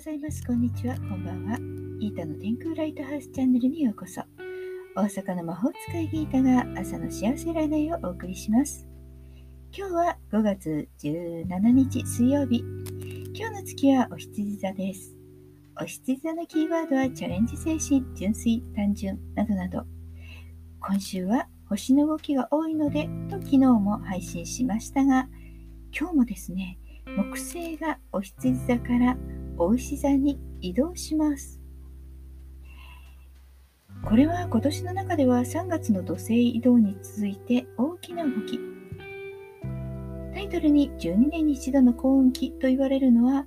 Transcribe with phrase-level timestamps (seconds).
[0.00, 0.42] ございます。
[0.46, 0.94] こんにちは。
[0.94, 1.58] こんばんは。
[1.98, 4.22] ギータの天空ライトハウスチャンネルにようこそ。
[4.96, 8.88] 大阪の魔法使いギータが朝の幸せ占いをお送りします。
[9.76, 12.64] 今日は5月17日水曜日。
[13.34, 15.14] 今日の月はお羊座です。
[15.78, 19.84] お羊座のキーワードはチャレンジ精神、純粋、単純などなど。
[20.80, 25.28] 今週は星の動きが多いのでと昨日も配信しましたが、
[25.94, 29.18] 今日もですね、木星がお羊座から
[29.60, 31.60] お牛座に移動します。
[34.02, 38.58] これは今年の中では3月の土星移動に続いて大きな動き。
[40.32, 43.46] タイトルに12年に一度の幸運期と言われるのは、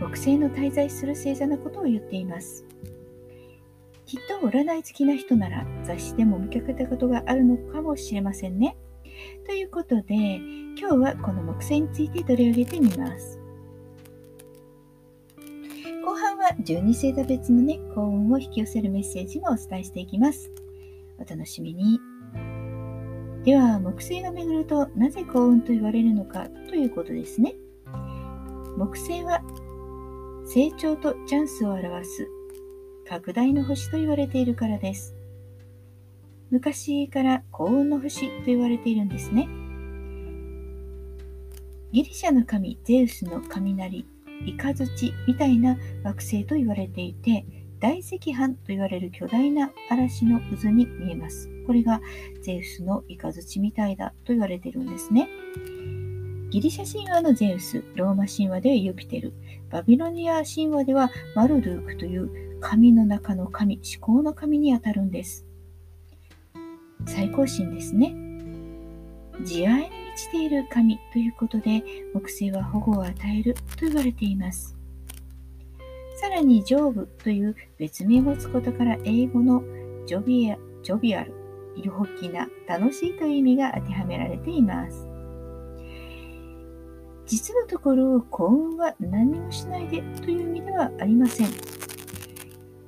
[0.00, 2.66] 木星の滞在する星座のことを言っています。
[4.06, 8.76] きっと占い好きな人なら雑誌でも見かけたことがあるのかもしれませんね。
[9.46, 10.40] ということで、
[10.76, 13.41] 今日はこの木星について取り上げてみます。
[16.42, 20.50] は12星座別のね、幸運を引き寄せるメッセージもお伝えしていきます。
[21.16, 22.00] お楽しみに。
[23.44, 27.54] では、木星が巡るとなぜ幸運と言われるのかということですね。
[28.76, 29.40] 木星は
[30.44, 32.26] 成長とチャンスを表す
[33.08, 35.14] 拡大の星と言われているからです。
[36.50, 39.48] 昔から幸運の星と言われているんですね。
[41.92, 44.06] ギリシャの神ゼウスの雷
[44.44, 47.46] 雷みたいな惑星と言われていて
[47.80, 51.50] 大赤飯と言われる巨大な嵐の渦に見えます。
[51.66, 52.00] これが
[52.40, 55.28] ゼウスの雷みたいだと言われてるんですね。
[56.50, 59.32] ギリシャ神話のゼウス、ローマ神話ではユピテル、
[59.70, 65.46] バビロニア神話ではマルルークという神の中の神、思考の神にあたるんです。
[67.06, 68.31] 最高神ですね。
[69.44, 71.82] 慈愛に満ちている神ということで、
[72.14, 74.76] 木星は保護を与えると言われています。
[76.16, 79.62] さらに、成仏という別名を持つことから、英語の
[80.06, 81.32] ジョビアジョビアル、
[81.76, 85.08] 陽気な、楽しいという意味が当てはめられています。
[87.26, 91.48] 実のところ、幸運は何もしないでという意味ではありません。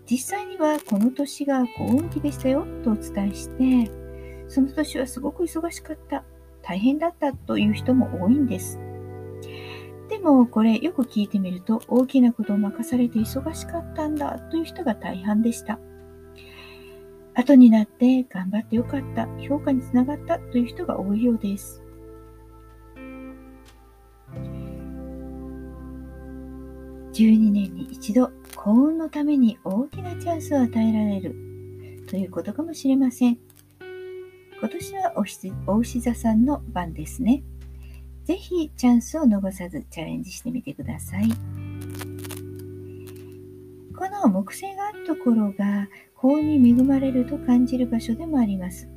[0.09, 3.91] 実際にはこの年が幸運期でしたよとお伝えして、
[4.49, 6.25] その年はすごく忙しかった
[6.67, 8.81] 大変だったという人も多いんです。
[10.09, 15.79] でもこれよく聞いてみると大きなことを任されて忙しかったんだという人が大半でした。
[17.35, 21.83] 後になって頑張ってよかった、評価につながったという人が多いようです。
[27.13, 31.37] 12年に一度幸運のために大きなチャンスを与えられる
[32.09, 33.39] ということかもしれません。
[34.65, 35.13] 今年は
[35.67, 37.43] お牛座さんの番ですね。
[38.25, 41.29] ぜひチャンスを逃さずチャレンジしてみてください。
[43.95, 48.89] この木星があるところが幸運に恵まれると感じる場所でもあります。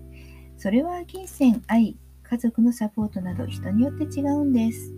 [0.55, 4.93] それは金銭、愛、家族のサポートなど人によって違うんです。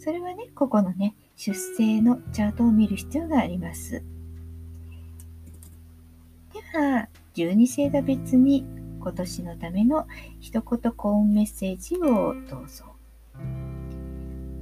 [0.00, 4.02] それはね、ここのね、出生のチャートを見る必要があります。
[6.52, 8.66] では、12星座別に
[9.06, 10.08] 今年のための
[10.40, 12.86] 一言幸運メッセージをどうぞ。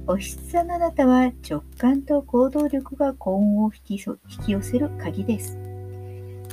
[0.05, 5.57] おひつさんのあなたは直感と行動力が幸運を引き引き寄せる鍵です。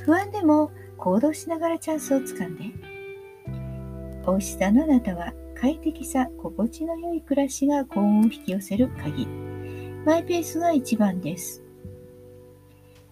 [0.03, 2.63] 不安でも行動しながらチャンスをつかんで。
[4.25, 9.27] お牛座のあなたは快適さ、心地の良い暮らしが幸運を引き寄せる鍵。
[10.03, 11.61] マイペースが一番です。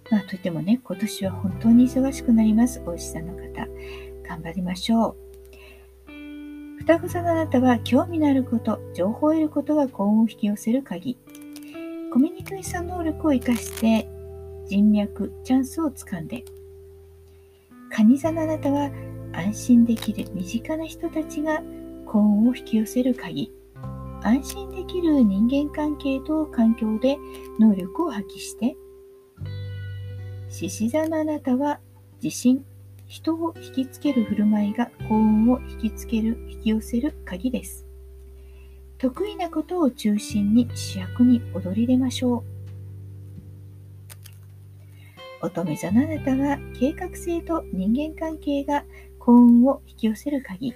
[0.09, 3.67] まあ、といってもね、今年は本当に忙しくなります、お牛座の方。
[4.31, 5.17] 頑張りましょ
[6.07, 6.11] う。
[6.79, 11.17] 双子座のあなたは興味のあること、情報を得ることが幸運を引き寄せる鍵。
[12.13, 14.09] コミュニケーション能力を活かして
[14.65, 16.45] 人脈、チャンスをつかんで。
[17.89, 18.89] 蟹座のあなたは
[19.33, 21.61] 安心できる身近な人たちが
[22.05, 23.51] 幸運を引き寄せる鍵。
[24.23, 27.17] 安心できる人間関係と環境で
[27.59, 28.77] 能力を発揮して。
[30.49, 31.79] 獅子座のあなたは
[32.23, 32.65] 自信、
[33.11, 37.85] 人を引きつける振る舞いが幸運を引きつける、引き寄せる鍵です。
[38.97, 42.45] 得意なことを中心に主役に踊り出ましょ
[45.41, 45.45] う。
[45.45, 48.85] 乙女座のあなたは計画性と人間関係が
[49.19, 50.73] 幸運を引き寄せる鍵。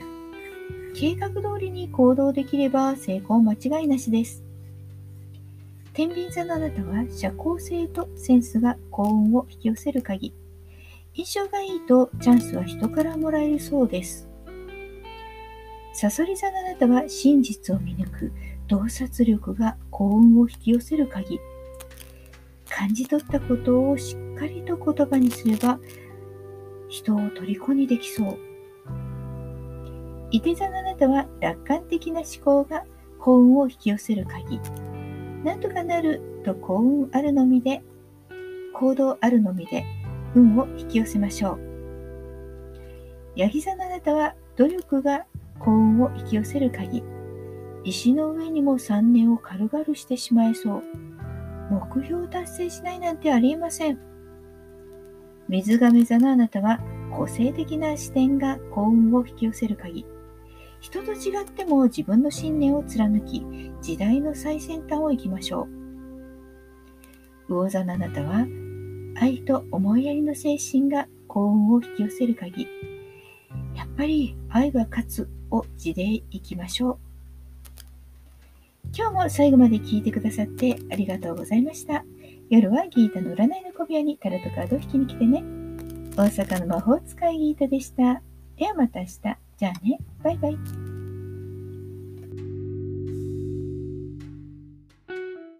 [0.94, 4.44] 計画通りに行動できれば成功間違いなしです。
[5.94, 10.34] 天秤座のあなたは社交性とセンスが幸運を引き寄せる鍵。
[11.18, 14.28] 印象がいいとチャンスは人からもらえるそうです。
[15.94, 18.32] サソリ座のあなたは真実を見抜く
[18.68, 21.40] 洞察力が幸運を引き寄せる鍵。
[22.70, 25.80] 感じ取ったことをしっかりと言葉にすれば
[26.90, 28.38] 人を虜にできそう。
[30.32, 32.84] いて座のあなたは楽観的な思考が
[33.20, 34.60] 幸運を引き寄せる鍵。
[35.46, 37.82] なんとかなると幸運あるのみで
[38.74, 39.86] 行動あるのみで
[40.36, 41.60] 運を引き寄せましょう
[43.36, 45.26] ヤギ座のあなたは努力が
[45.60, 47.04] 幸運を引き寄せる鍵
[47.86, 50.84] 石の上にも3年を軽々してしまいそう。
[51.70, 54.00] 目標を達成しないなんてありえません。
[55.48, 56.80] 水亀座のあなたは
[57.16, 60.04] 個性的な視点が幸運を引き寄せる鍵。
[60.80, 63.46] 人と違っても自分の信念を貫き、
[63.82, 65.68] 時代の最先端を行きましょ
[67.48, 67.54] う。
[67.54, 68.48] 魚座のあなたは
[69.16, 72.68] 愛と思いやりの精神が幸運を引き寄せる鍵。
[73.76, 76.98] やっぱり愛は勝つを地でいきましょう。
[78.98, 82.06] 今日も最後まで聞いてくださってありがとうございました。
[82.50, 85.44] 夜はギータの占いの小部屋にタロットカードを引きに来てね。
[86.16, 88.22] 大阪の魔法使いギータでした。
[88.58, 89.20] ではまた明日。
[89.58, 90.00] じゃあね。
[90.24, 90.85] バイバイ。